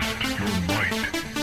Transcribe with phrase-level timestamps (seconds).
[0.00, 1.33] Test your might.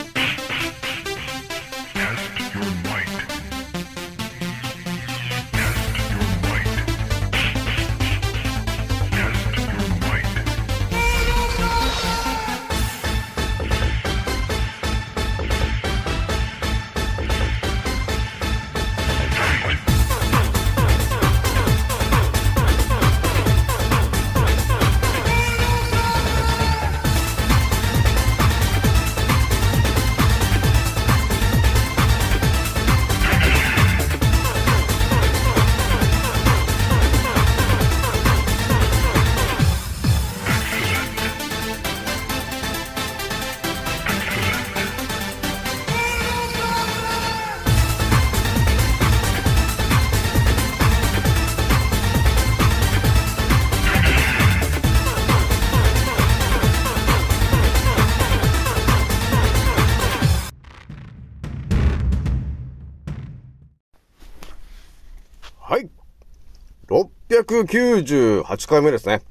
[67.42, 69.22] 698回目ですね。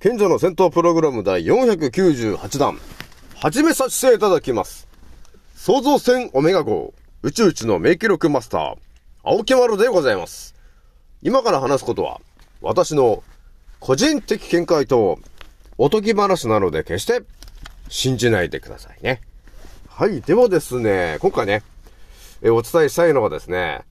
[0.00, 2.78] 賢者の戦闘プログラム第498弾。
[3.36, 4.88] 始めさせていただきます。
[5.54, 8.76] 創造船オメガ号、宇宙一の名記録マスター、
[9.22, 10.54] 青木丸でございます。
[11.20, 12.22] 今から話すことは、
[12.62, 13.22] 私の
[13.78, 15.18] 個人的見解と、
[15.76, 17.22] おとぎ話なので決して
[17.90, 19.20] 信じないでくださいね。
[19.88, 20.22] はい。
[20.22, 21.62] ではですね、今回ね、
[22.40, 23.82] えお伝えしたいのはですね、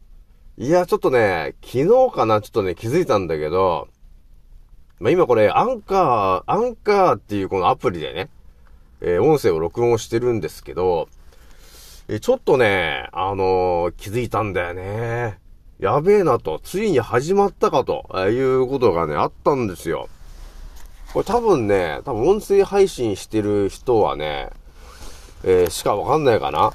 [0.57, 3.87] いや、ちょっとね、昨日かな、ちょっとね、気づいたんだけど、
[4.99, 8.29] まあ、今これ、アンカー、アンカーっていうこのアプリでね、
[9.01, 11.09] えー音声を録音してるんですけど、
[12.07, 15.39] えーちょっとね、あのー気づいたんだよね。
[15.79, 20.07] やべえなと、ついに始まったかと、えーいうことがね、あったんですよ。
[21.13, 24.51] これ多分ね、多分音声配信してる人はね、
[25.43, 26.73] えーしかわかんないかな。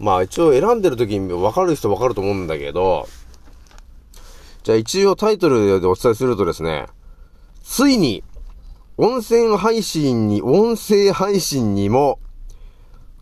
[0.00, 3.06] まあ一応選んでる時にわかる人わかると思うんだけど、
[4.62, 6.86] じゃあ一応タイトルでお伝えするとですね、
[7.62, 8.22] ついに、
[8.98, 12.18] 音声配信に、音声配信にも、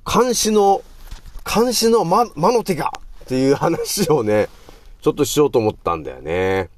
[0.05, 0.83] 監視の、
[1.45, 2.93] 監視の魔、魔の手が
[3.25, 4.49] っていう話をね、
[5.01, 6.71] ちょっとしようと思ったんだよね。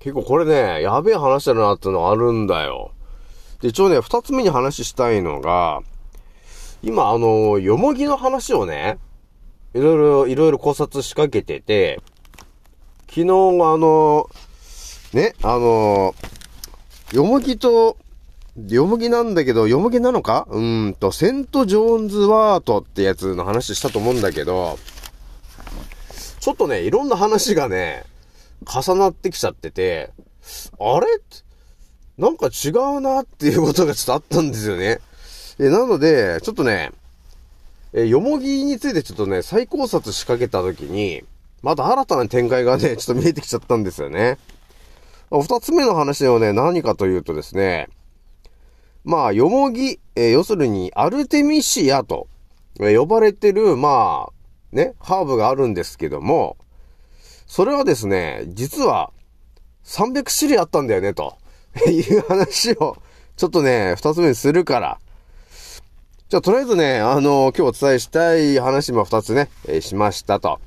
[0.00, 2.90] 結構これね、やべえ話だなってのがあるんだよ。
[3.60, 5.80] で、一応ね、二つ目に話したいのが、
[6.82, 8.98] 今あの、よもぎの話をね、
[9.72, 12.00] いろいろ、いろいろ考察仕掛けてて、
[13.08, 13.26] 昨日あ
[13.78, 14.28] の、
[15.12, 16.14] ね、あの、
[17.12, 17.96] よもぎと、
[18.68, 20.46] よもぎなんだけど、よもぎなのか？
[20.50, 24.78] うんと、セント・ジョーンズ・ワートってやつの話したと思うんだけど、
[26.40, 28.04] ちょっとね、いろんな話がね、
[28.64, 30.10] 重なってきちゃってて、
[30.78, 31.06] あれ？
[32.16, 35.00] なんか違うなっていうことがちょっとあったんですよね。
[35.58, 36.92] え、なので、ちょっとね、
[37.92, 41.24] え、よもぎについてちょっとね、再考察仕掛けたときに、
[41.64, 44.38] また新たな展開がね、 ちょっと見えてきちゃったんですよね。
[45.30, 47.88] 二つ目の話はね、何かというとですね、
[49.02, 52.28] まあ、よもぎ、えー要するに、アルテミシアと、
[52.78, 56.56] 呼ばれてる、まあ、ね、ハーブがあるんですけども、
[57.46, 59.10] それはですね、実は、
[59.84, 61.36] 300種類あったんだよね、と
[61.88, 62.96] いう話を、
[63.36, 64.98] ちょっとね、二つ目にするから、
[66.28, 70.60] じゃあ、とりあえずね、あの今日お伝えしたい話も二つね、えーしましたと。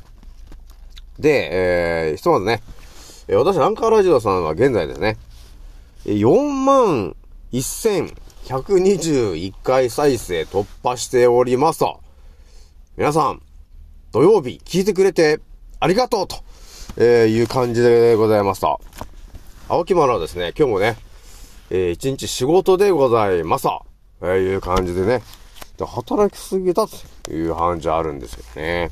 [1.20, 2.62] で、えー、ひとまずね、
[3.28, 5.18] えー私、アンカーラジオさんは現在ですね、
[6.06, 7.16] えー4万
[7.52, 12.00] 1121回再生突破しておりますと。
[12.98, 13.42] 皆さん、
[14.12, 15.40] 土曜日聞いてくれて
[15.80, 16.38] ありがとうと、
[16.98, 18.80] えーいう感じでございますと。
[19.70, 20.98] 青木丸はですね、今日もね、
[21.70, 23.86] えー一日仕事でございますと、
[24.22, 25.22] えーいう感じでね、
[25.78, 26.96] で働きすぎたと
[27.32, 28.90] いう感じあるんですよね。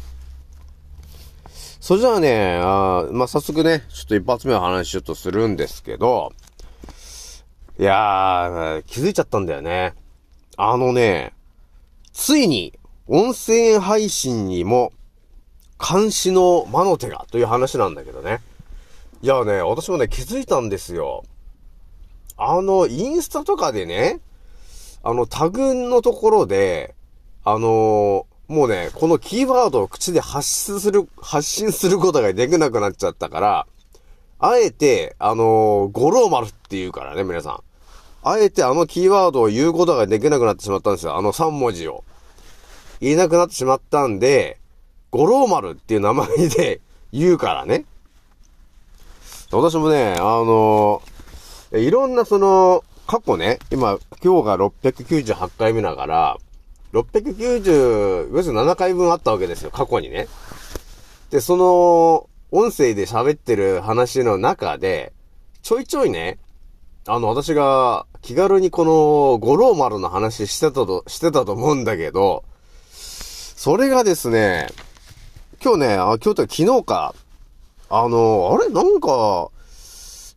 [1.85, 6.33] それじゃあね、あまあ、早速ね、ちょっと一発目の話ちょっとするんですけど、
[7.77, 9.93] いやー、気づいちゃったんだよね。
[10.57, 11.33] あのね、
[12.11, 12.73] ついに、
[13.05, 14.93] 音声配信にも、
[15.79, 18.41] 監視の魔の手がという話なんだけどね。
[19.21, 21.23] いやね、私もね、気づいたんですよ。
[22.35, 24.21] あの、インスタとかでね、
[25.03, 26.95] あの、タグのところで、
[27.43, 33.67] あのーもうね、このキーワードを口で発信する、発信することができなくなっちゃったから、
[34.39, 37.59] あえて、あのー、五郎丸って言うからね、皆さん。
[38.27, 41.15] あえてあのキーワードを言うことができなくなってしまったんですよ。
[41.15, 42.03] あの3文字を。
[42.99, 44.57] 言えなくなってしまったんで、
[45.11, 46.81] 五郎丸っていう名前で
[47.13, 47.85] 言うからね。
[49.51, 51.15] 私もね、あのー
[51.71, 56.37] いろんなその、過去ね、今、今日が698回目だから、
[57.01, 60.27] 69047回分あったわけですよ、過去にね。
[61.29, 65.11] で、その、音声で喋ってる話の中で、
[65.61, 66.39] ちょいちょいね、
[67.07, 72.43] あの、私が気軽にこの五郎丸の話してたと、してたと思うんだけど、
[72.91, 74.67] それがですね、
[75.63, 77.15] 今日ね、あ、今日というか昨日か、
[77.89, 78.69] あの、あれ？
[78.69, 79.49] なんか、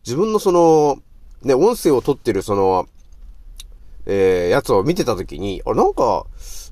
[0.05, 0.97] 自分のその、
[1.43, 2.87] ね、音声を撮ってるその、
[4.11, 6.25] えー、やつを見てたときに、あなんか、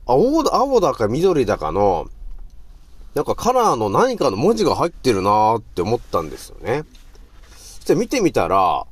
[0.07, 2.07] 青だ、青だか緑だかの、
[3.13, 6.83] なんかカラーの何かの文字が入ってるなーって思ったんですよね。
[7.51, 8.87] そして見てみたら、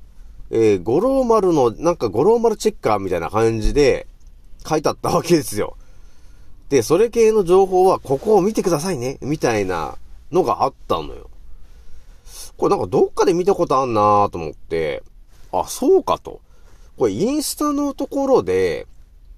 [0.51, 4.05] えー、五郎丸の、なんか五郎丸チェッカーみたいな感じで
[4.67, 5.75] 書いてあったわけですよ。
[6.69, 9.97] で、それ系の情報はここを見てくださいね、みたいな
[10.31, 11.31] のがあったのよ。
[12.57, 15.01] これなんかどっかで見たことあんなーと思って、
[15.51, 16.44] あ、そうかと。
[16.97, 18.87] これインスタのところで、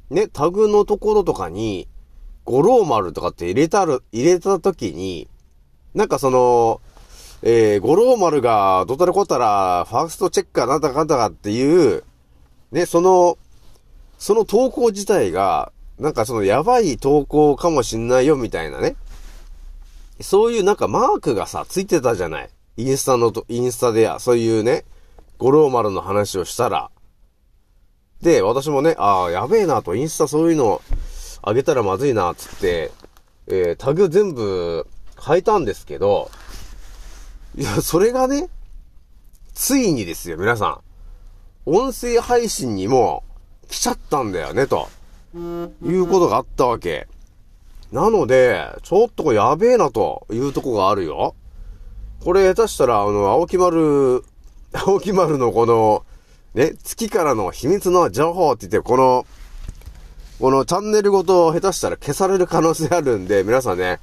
[0.10, 1.88] ね、タグのところとかに、
[2.46, 5.28] 五郎丸とかって入れたる、入れたときに、
[5.94, 6.82] なんかその、
[7.44, 12.04] えー、五郎丸がどたらこったら、ファーストチェッカーなんだかんだかっていう、
[12.72, 13.38] ね、その、
[14.18, 18.96] その投稿自体が、なんかそのやばい投稿かもしんないよみたいなね。
[20.22, 22.50] そういうなんかマークがさ、ついてたじゃない。
[22.78, 24.86] インスタのと、インスタでや、そういうね、
[25.38, 26.90] 五郎丸の話をしたら。
[28.22, 30.82] で、私もね、ああ、やべえなと、インスタそういうの
[31.42, 32.92] あげたらまずいな、つって、
[33.48, 34.88] えー、タグ全部
[35.24, 36.30] 変えたんですけど、
[37.56, 38.50] いや、それがね、
[39.54, 40.80] ついにですよ、皆さん。
[41.66, 43.24] 音声配信にも
[43.68, 44.90] 来ちゃったんだよね、と。
[45.36, 47.08] いうことがあったわけ。
[47.92, 51.36] なので、ちょっとやべえなというとこがあるよ。
[52.24, 54.24] これ下手したら、あの、青木丸、
[54.74, 56.04] 青木丸のこの、
[56.58, 59.28] ね、月からの秘密の情報って言って、この、
[60.40, 64.00] このチャンネルごと下手したら消される可能性あるんで、皆さんね、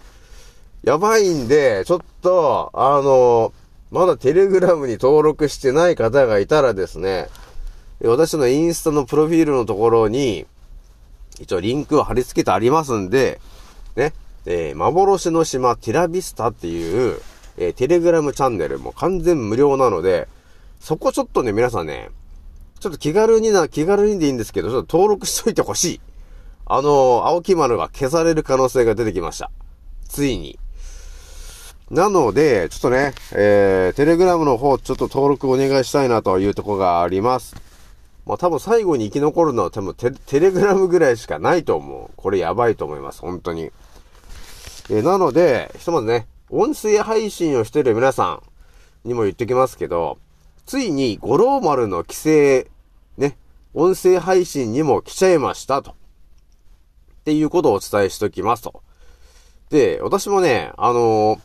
[0.84, 3.52] やばいんで、ちょっと、あの、
[3.90, 7.26] まだテレグラムに登録してない方がいたらですね、
[8.04, 10.46] 私のインスタのプロフィールのところに、
[11.40, 13.40] 一応リンクを貼り付けてありますんで、
[13.96, 14.12] ね、
[14.46, 17.20] えー、幻の島ティラビスタっていう、
[17.56, 20.28] えー、テレグラムチャンネルも完全無料なので、
[20.78, 22.10] そこちょっとね、皆さんね、
[22.80, 26.00] ちょっと気軽にな、気軽にでいいんですけど、ちょっと登録しといてほしい。
[26.66, 29.50] あの、青木丸が消される可能性が出てきました。
[30.08, 30.58] ついに。
[31.90, 37.54] なので、ちょっとね、えー、テレグラムの方、ちょっと登録お願いしたいなというところがあります。
[38.26, 42.10] まあ多分最後に生き残るのは多分テテレグラムぐらいしかないと思う。
[42.16, 43.20] これやばいと思います。
[43.20, 43.70] 本当に。
[44.88, 48.40] えー、なので、ひとまずね、音声配信をしてる皆さ
[49.04, 50.18] んにも言ってきますけど、
[50.66, 52.70] ついに五郎丸の規制、
[53.16, 53.36] ね、
[53.74, 55.90] 音声配信にも来ちゃいましたと。
[55.90, 55.94] っ
[57.24, 58.82] ていうことをお伝えしときますと。
[59.70, 61.40] で、私もね、あのー、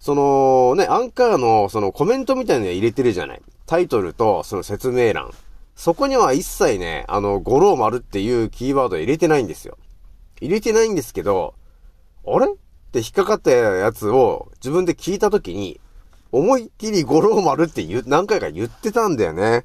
[0.00, 3.42] そのね、アンカーのそのコメントみたいなの入れてるじゃない。
[3.66, 5.30] タイトルとその説明欄。
[5.76, 9.76] そこには一切ね、あの、五郎丸っていうキーワード入れてないんですよ。
[10.40, 11.54] 入れてないんですけど、
[12.26, 12.46] あれ？
[12.46, 15.80] って引っかかったやつを自分で聞いたときに、
[16.32, 19.64] 思いっきり五郎丸って言う、何回か言ってたんだよね。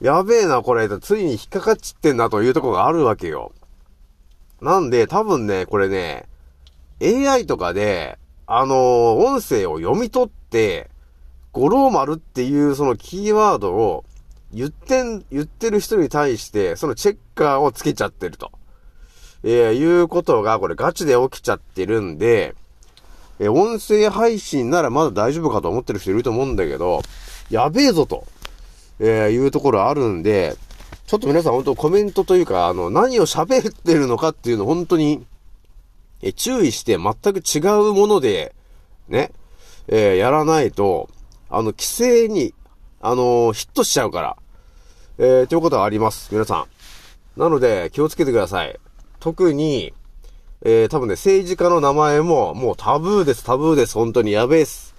[0.00, 0.88] やべえな、これ。
[1.00, 3.52] ついに引っかかっちってんなというとこがあるわけよ。
[4.60, 6.26] なんで、多分ね、これね、
[7.02, 8.76] AI とかで、あのー、
[9.24, 10.90] 音声を読み取って、
[11.52, 14.04] 五郎丸っていうそのキーワードを
[14.52, 18.52] 言ってん、言ってる人に対して、そのチェッカーをつけちゃってると。
[19.42, 22.54] えー、いうことが、これガチで起きちゃってるんで、
[23.40, 27.02] えー、音声配信ならまだ大丈夫かと思ってる人いると思うんだけど、
[27.48, 28.26] やべえぞと、
[29.00, 30.56] えー、いうところあるんで、
[31.06, 35.24] ちょっと皆さん本当コメントというか、あの、何を喋ってるのかっていうの本当に、
[36.22, 37.58] え、注意して全く違
[37.90, 38.54] うもので、
[39.08, 39.32] ね、
[39.88, 41.08] えー、やらないと、
[41.48, 42.54] あの、規制に、
[43.00, 44.36] あのー、ヒットしちゃうから、
[45.18, 46.28] えー、ということがあります。
[46.30, 46.66] 皆さ
[47.36, 47.40] ん。
[47.40, 48.78] なので、気をつけてください。
[49.18, 49.94] 特に、
[50.62, 53.94] えー、多分ね、政治家の名前も、もうタブーです、タブーです。
[53.94, 54.94] 本当にやべえっす。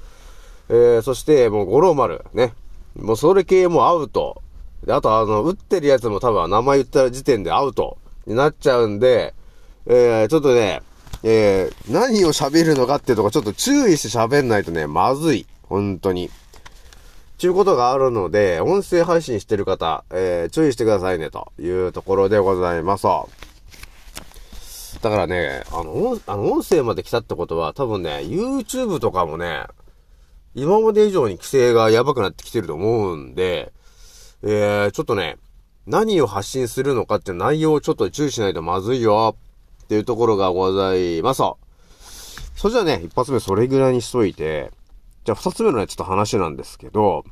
[0.69, 2.53] えー、そして、もう、五郎丸、ね。
[2.95, 4.41] もう、それ系もアウト。
[4.85, 9.35] で、あとあの、打ってるやつも多分名前言った時点でアウトになっちゃうんで、
[9.85, 10.81] えー、ちょっとね、
[11.23, 15.45] えー、何を喋るのかっていうとこちょっと注意して喋んないとね、まずい。
[15.69, 16.31] 本当に。
[17.37, 23.07] ちゅうことがあるので、音声配信してる方、えー、注意してくださいね、というところでございます。
[25.01, 29.65] だからね、あの、あの音声まで来たってことは、多分ね、YouTube とかもね、
[30.53, 33.73] 今まで以上に規制がやばくなってきてると思うんで、
[34.43, 35.37] えー、ちょっとね、
[35.87, 39.35] 何を発信するのかって内容をちょっと注意しないとまずいよ
[39.83, 41.41] っていうところがございます。
[42.55, 44.71] それじゃあね、一発目それぐらいにしといて、
[45.25, 47.23] じゃあ二つ目のね、ちょっと話なんですけど、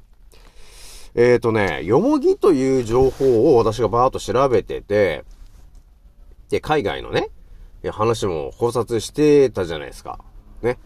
[1.14, 5.24] えーとね、よもぎという情報を私がバーっと調べてて、
[6.50, 7.30] で、海外のね、
[7.92, 10.20] 話も考察してたじゃないですか。
[10.62, 10.78] ね。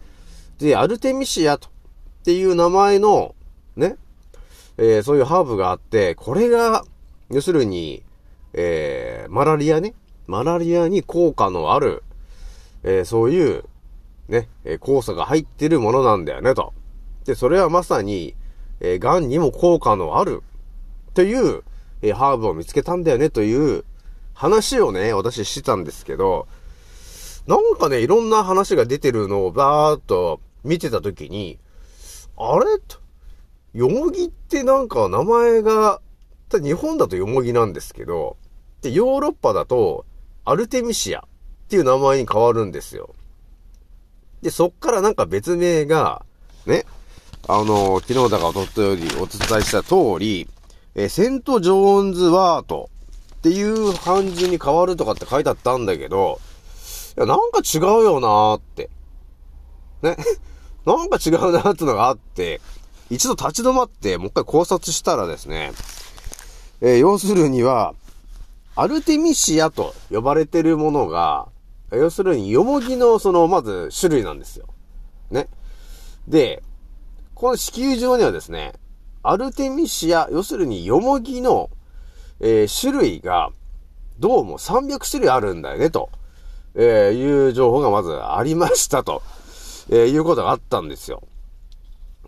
[0.58, 1.70] で、アルテミシアと、っ
[2.24, 3.34] ていう名前の、
[3.76, 3.96] ね、
[4.76, 6.84] えー、そういうハーブがあって、これが、
[7.30, 8.02] 要するに、
[8.52, 9.94] えー、マラリアね、
[10.26, 12.02] マラリアに効果のある、
[12.82, 13.64] えー、そういう、
[14.28, 16.72] ね、えー、酵素が入ってるものなんだよね、と。
[17.24, 18.34] で、それはまさに、
[18.80, 20.42] えー、癌にも効果のある、
[21.14, 21.62] という、
[22.02, 23.84] えー、ハーブを見つけたんだよね、という
[24.32, 26.46] 話をね、私してたんですけど、
[27.46, 31.58] なんかね、いろんな話が出てるのをバーっと見てたときに、
[32.36, 32.64] あれ？
[32.78, 32.98] と、
[33.74, 36.00] よもぎってなんか名前が、
[36.50, 38.36] 日本だとよもぎなんですけど、
[38.80, 40.06] で、ヨーロッパだと、
[40.44, 41.22] アルテミシアっ
[41.68, 43.14] ていう名前に変わるんですよ。
[44.42, 46.24] で、そっからなんか別名が、
[46.66, 46.84] ね、
[47.48, 50.48] あの、昨日だかおととよりお伝えした通り、
[50.94, 52.88] えーセント・ジョーンズ・ワート
[53.36, 56.40] っていう漢字に変わるとかって書いてあったんだけど、
[57.16, 58.90] いや、なんか違うよなーって。
[60.02, 60.16] ね。
[60.84, 62.60] なんか違うなーってのがあって、
[63.08, 65.72] 一度立ち止まって、もう一回考察したらですね、
[66.80, 67.94] えー要するには、
[68.76, 71.48] アルテミシアと呼ばれてるものが、
[71.92, 74.66] 要するに、ヨモギのその、まず種類なんですよ。
[75.30, 75.48] ね。
[76.26, 76.62] で、
[77.34, 78.74] この地球上にはですね、
[79.22, 81.70] アルテミシア、要するにヨモギの、
[82.40, 83.50] えー種類が、
[84.18, 86.10] どうも300種類あるんだよね、と、
[86.74, 89.22] えーいう情報がまずありましたと、
[89.90, 91.22] えーいうことがあったんですよ。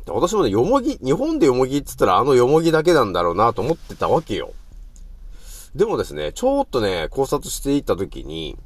[0.04, 4.52] で私もね、よもぎ、日本でよもぎって言ったらあのよもぎだけなんだろうなと思ってたわけよ。
[5.74, 8.56] でもですね、ちょっとね、考察していったときに、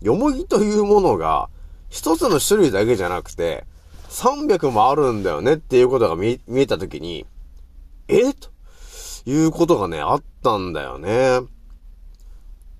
[0.00, 1.50] よもぎというものが、
[1.88, 3.64] 一つの種類だけじゃなくて、
[4.08, 7.26] 300もあるんだよねっていうことが見、見えたときに、
[8.08, 8.50] えと
[9.26, 11.40] いうことがね、あったんだよね。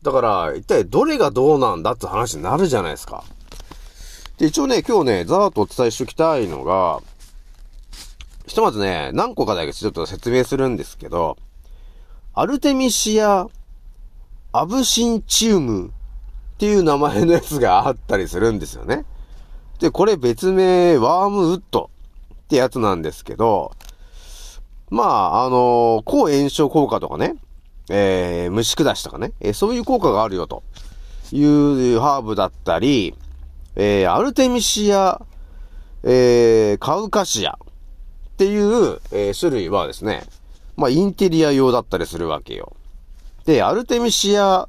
[0.02, 3.24] だから、一体どれがどうなんだって話になるじゃないですか。
[4.38, 7.00] で、一応ね、今日ね、ざーっとお伝えしておきたいのが、
[8.46, 11.36] ひとまずね、何個かだけちょっと説明するんですけど、
[12.34, 13.48] アルテミシア・
[14.52, 15.90] アブシンチウムっ
[16.58, 19.04] ていう名前のやつがあったりするんですよね。
[19.80, 21.90] で、これ別名、ワームウッド
[22.44, 23.72] ってやつなんですけど、
[24.90, 27.36] まあ、あの抗炎症効果とかね、
[27.90, 30.62] えー、虫下しとかね、えーそういう効果があるよと。
[31.30, 33.14] いうハーブだったり、
[33.76, 35.20] えー、アルテミシア、
[36.02, 37.56] えー、カウカシアっ
[38.38, 40.24] ていう、えー種類はですね、
[40.76, 42.74] まあ、インテリア用だったりするわけよ。
[43.44, 44.68] で、アルテミシア、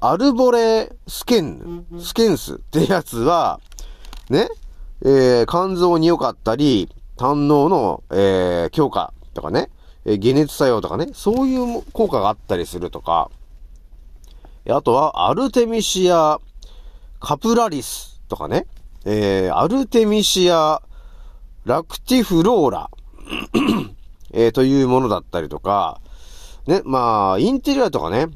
[0.00, 3.60] アルボレスケン、スケンスってやつは、
[4.30, 4.48] ね、
[5.02, 9.70] えー肝臓に良かったり、胆のの、えー強化とかね、
[10.08, 13.30] えー解熱作用とかね、そういう効果があったりするとか、
[14.70, 16.40] あとは、アルテミシア、
[17.20, 18.66] カプラリスとかね、
[19.04, 20.80] えーアルテミシア、
[21.64, 22.90] ラクティフローラ、
[24.32, 26.00] えーというものだったりとか、
[26.66, 28.26] ね、まあ、インテリアとかね、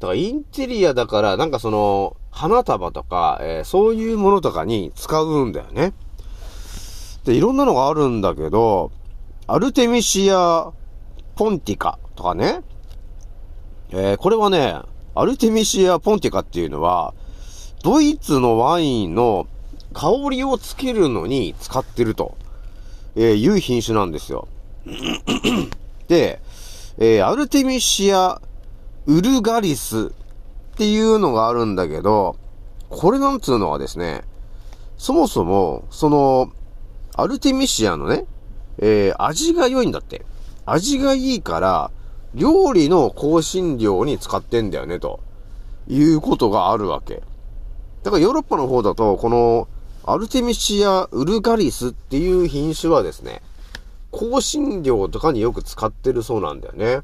[0.00, 5.92] だからインテリアだから、なんかその、花束とか、えーそういうものとかに使うんだよね。
[7.24, 8.90] で、いろんなのがあるんだけど、
[9.46, 10.72] アルテミシア・
[11.36, 12.62] ポンティカとかね、
[13.90, 14.80] えーこれはね、
[15.14, 17.12] アルテミシア・ポンティカっていうのは、
[17.82, 19.46] ドイツのワインの
[19.92, 22.38] 香りをつけるのに使ってると、
[23.16, 24.48] えーいう品種なんですよ。
[26.08, 26.40] で、
[26.96, 28.40] えーアルテミシア・
[29.04, 32.36] ウルガリスっていうのがあるんだけど、
[32.88, 34.22] これなんつうのはですね、
[34.96, 36.50] そもそも、その、
[37.14, 38.24] アルテミシアのね、
[38.78, 40.24] えー味が良いんだって。
[40.66, 41.90] 味がいいから、
[42.34, 45.20] 料理の香辛料に使ってんだよね、と
[45.88, 47.22] いうことがあるわけ。
[48.02, 49.68] だからヨーロッパの方だと、この、
[50.06, 53.40] アルテミシア・ウルガリスっていう品種はですね、
[54.12, 57.00] 香辛料とかによく使ってるそうなんだよね。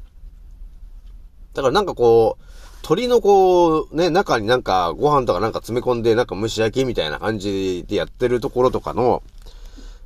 [1.53, 2.43] だからなんかこう、
[2.83, 9.23] 鶏のこう、ね、中になんかご飯とかなんか詰め込んでなんか蒸し焼きみたいな感じでやってるところとかの、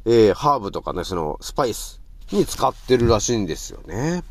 [0.05, 4.23] えー、ハーブとかね、その、スパイスに使ってるらしいんですよね。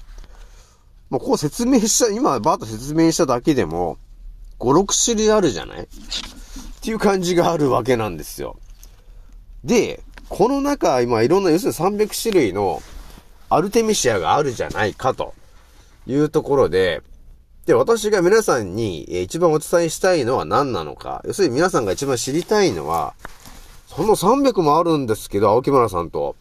[1.10, 3.98] もうこう説明した、今バーッと説明しただけでも、
[4.58, 5.82] 5、6種類あるじゃない？
[5.82, 5.86] っ
[6.80, 8.56] ていう感じがあるわけなんですよ。
[9.64, 12.82] で、この中、今いろんな、要するに300種類の
[13.50, 15.34] アルテミシアがあるじゃないかと
[16.06, 17.02] いうところで、
[17.66, 21.22] で、私が皆さんに一番お伝えしたいのは何なのか。
[21.24, 23.14] 要するに皆さんが一番知りたいのは、
[23.86, 26.36] その300もあるんですけど、青木村さんと、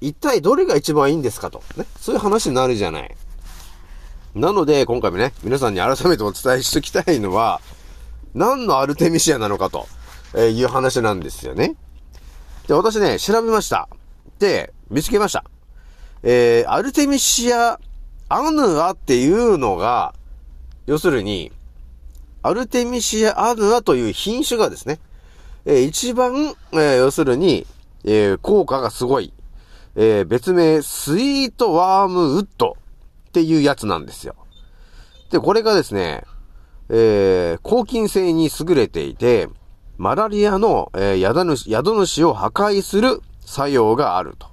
[0.00, 1.62] 一体どれが一番いいんですかと。
[1.76, 1.86] ね。
[1.98, 3.14] そういう話になるじゃない。
[4.34, 7.60] なので、今回もね、皆さんに改めてお伝えしておきたいのは、
[8.34, 9.88] 何のアルテミシアなのかと、
[10.34, 11.74] えーいう話なんですよね。
[12.66, 13.88] で、私ね、調べました。
[14.38, 15.44] で、見つけました。
[16.22, 17.80] えー、アルテミシア
[18.28, 20.14] アヌアっていうのが、
[20.86, 21.50] 要するに、
[22.42, 25.00] アルテミシアアヌアという品種がですね、
[25.64, 27.66] えー一番、えー要するに、
[28.04, 29.32] えー効果がすごい、
[29.96, 32.76] えー別名、スイートワームウッド
[33.28, 34.34] っていうやつなんですよ。
[35.30, 36.24] で、これがですね、
[36.88, 39.48] えー抗菌性に優れていて、
[39.98, 44.46] マラリアの、えー宿主、宿主を破壊する作用があると。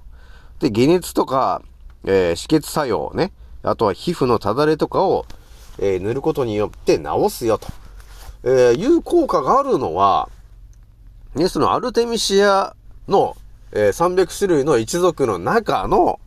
[0.60, 1.62] で、解熱とか、
[2.04, 3.32] えー止血作用ね、
[3.62, 5.24] あとは皮膚のただれとかを、
[5.78, 7.68] えー塗ることによって治すよと、
[8.42, 10.28] えーいう効果があるのは、
[11.36, 12.74] ね、そのアルテミシア
[13.08, 13.36] の、
[13.72, 16.18] えー300種類の一族の中の、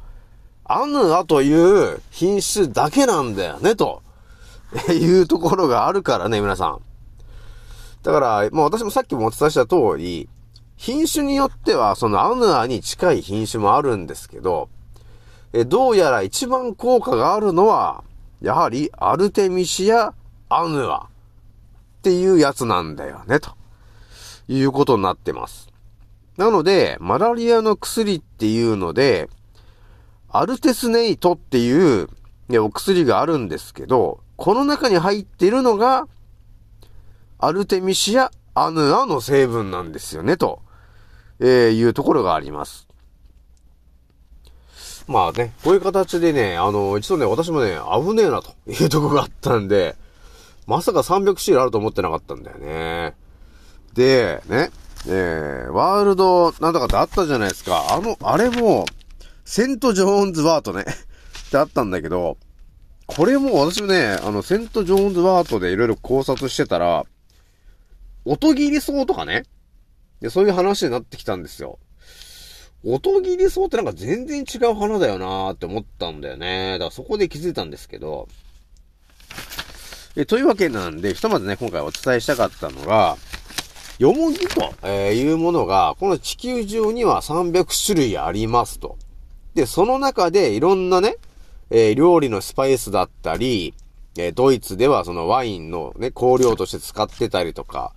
[0.66, 1.52] アヌアとい
[1.96, 4.04] う品種だけなんだよね、と
[4.92, 6.82] いうところがあるからね、皆さん。
[8.04, 10.30] だから、まあ私もさっきもお伝えした通り、
[10.78, 14.70] 品種によってはそのアヌアに近い品種もあるんですけど、
[15.54, 18.04] えどうやら一番効果があるのは、
[18.42, 20.14] やはりアルテミシア・
[20.50, 21.08] アヌアっ
[22.04, 23.59] ていうやつなんだよね、と
[24.50, 25.70] いうことになってます。
[26.36, 29.30] なので、マラリアの薬っていうので、
[30.30, 32.10] アルテスネイトっていう、
[32.50, 36.08] ね、お薬があるんですけど、この中に入ってるのが、
[37.38, 40.62] アルテミシア・アヌアの成分なんですよね、と、
[41.40, 42.88] えーいうところがあります。
[45.08, 49.96] まあね、こういう形でね、あの、一度ね、私もね、危ねえなというとこがあったんで、
[50.68, 53.16] まさか300種類あると思ってなかったんだよね。
[54.00, 54.72] で、ね、
[55.08, 57.94] えー、ワールドなんとかってあったじゃないですか。
[57.94, 58.86] あの、あれも、
[59.44, 60.86] セント・ジョーンズ・ワートね、
[61.48, 62.38] ってあったんだけど、
[63.08, 67.06] これも私もね、あの、セント・ジョーンズ・ワートでいろいろ考察してたら、
[68.24, 69.44] 音切り草とかね、
[70.22, 71.78] で、そういう話になってきたんですよ。
[72.86, 76.74] 音切り草ってなんか全然違う花だよなーって思ったんだよね。
[76.74, 78.30] だからそこで気づいたんですけど、
[80.16, 83.18] えというわけなんで、ひとまずね、今回お伝えしたかったのが、
[84.00, 88.98] よもぎと、いうものが、この地球上には300種類ありますと。
[89.56, 91.18] で、その中でいろんなね、
[91.70, 93.74] えー料理のスパイスだったり、
[94.18, 97.94] えードイツではそのワインのね、香料として使ってたりとか、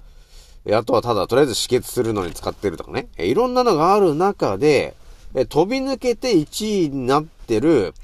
[0.72, 4.96] あとはただとりあえず止血するのに使ってるとかね、えいろんなのがある中で、
[5.36, 7.94] え飛び抜けて1位になってる、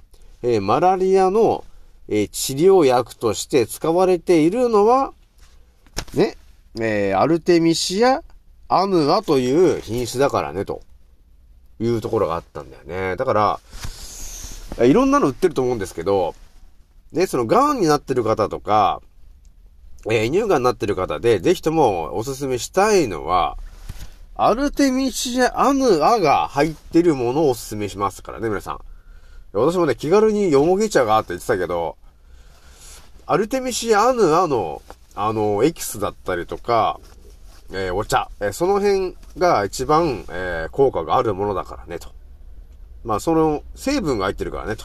[0.44, 1.64] えマラリアの、
[2.08, 5.12] え治療薬として使われているのは、
[6.14, 6.36] ね、
[6.76, 8.22] えーアルテミシア・
[8.68, 10.82] アヌアという品種だからね、と
[11.80, 13.16] いうところがあったんだよね。
[13.16, 16.34] だから、いろんなの売ってると思うんですけど、
[17.12, 19.00] ね、その癌になってる方とか、
[20.06, 23.56] えー乳がんになってる方で、ぜひともおすすめしたいのは、
[24.36, 28.80] アルテミシア・アヌアが入ってるものをおすすめしますからね、皆さん。
[29.52, 31.96] 私もね、気軽によもぎ茶があって言ってたけど、
[33.26, 34.82] アルテミシア・アヌアの、
[35.20, 37.00] あの、エキスだったりとか、
[37.72, 42.10] えーお茶、えーその辺が一番、えー効果があるものだからね、と。
[43.02, 44.84] まあ、その、成分が入ってるからね、と、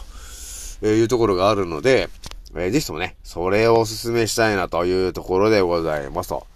[0.82, 2.10] えいうところがあるので、
[2.56, 6.48] えーぜひともね、それをお勧めしたいなというところでございますと。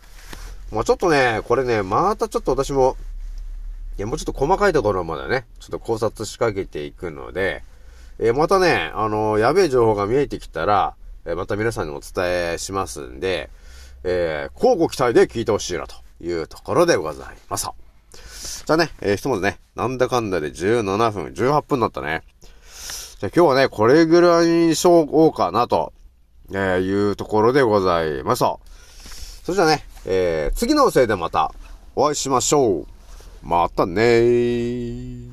[0.72, 2.98] まあ、ちょっとね、これね、またちょっと私も、
[4.00, 7.62] いや、もうちょっと細かいところまでね、ちょっと考察仕掛けていくので、
[8.18, 10.96] えーまたね、あのやべえ情報が見えてきたら、
[11.28, 13.52] えまた皆さんにお伝えしますんで、
[14.04, 17.68] えー、交互期待で聞いてほしいなというところでございます。
[18.66, 22.24] じゃあね、えー、ひとまずね、なんだかんだで17分、18分だったね。
[23.20, 25.94] じゃあ今日はね、これぐらいにしようかなと、
[26.54, 28.44] えいうところでございます。
[29.44, 31.54] それじゃあね、えー、次のせいでまた
[31.96, 32.88] お会いしましょう。
[33.44, 35.27] またねー。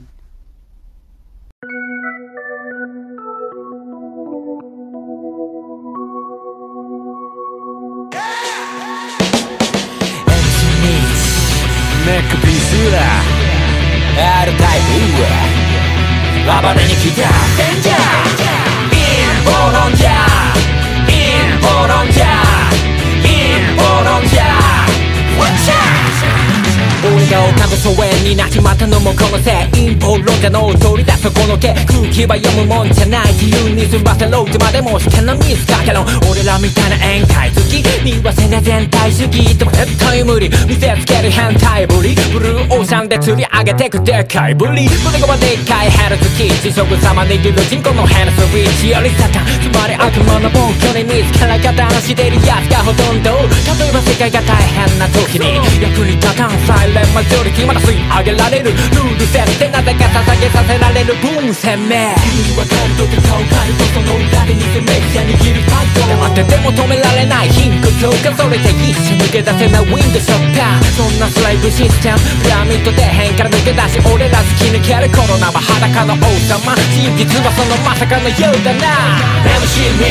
[27.87, 28.14] away.
[28.23, 48.95] になっちまったのもこのせい陰謀論者の通りだそこのけ空気は読むもんじゃない自由に済ませろってまでもしてのミスかけろ俺らみたいな宴会好き見忘れ全体主義でも絶対無理見せつける変態ぶりブルーオーシャンで釣り上げてくでかいぶり胸がまでっかいヘルツキー地食様握る人口のヘルスビーチ。
[48.95, 53.31] よりサタンつまり悪魔の暴挙に見つから方なしてるやつがほとんど
[53.75, 62.15] 例えば世界が大変な時に役に立たんサイレンマジョリティまだ吸い上げられるルール設定なぜか捧げさせられる分鮮明。
[62.35, 79.17] 君に分かるとか顔変えるとその裏で偽メディア握るファイト黙ってても止められない貧困強化それで一瞬抜け出せないウィンドショッターそんなスライブシステムピラミッド底辺から抜け出し俺ら突き抜けるコロナは裸の王様真実はそのまさかのようだな
[79.49, 80.05] MC ミ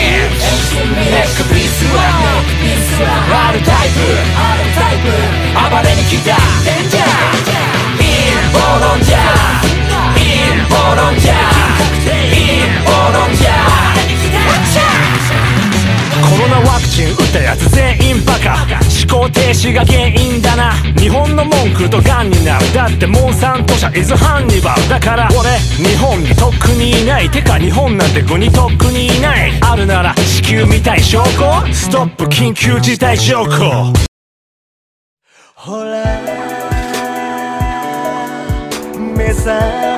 [1.14, 2.02] ネックピースは
[3.54, 4.34] R タイプ
[5.54, 6.38] 暴れに来た
[21.84, 22.74] くとガンになる。
[22.74, 27.30] だってモンサント社イズハンニバルだから俺日本にとっくにいない。
[27.30, 29.52] てか日本なんて国にとっくにいない。
[29.62, 31.74] あるなら地球みたい証拠。
[31.74, 33.94] ストップ緊急事態証拠。
[35.56, 36.04] ほら。
[39.16, 39.93] 目覚